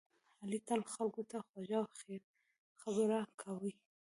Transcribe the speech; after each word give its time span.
علی 0.41 0.59
تل 0.67 0.81
خلکو 0.93 1.21
ته 1.29 1.37
خوږه 1.47 1.79
او 1.83 1.87
خیر 1.99 2.21
خبره 2.81 3.19
کوي. 3.41 3.73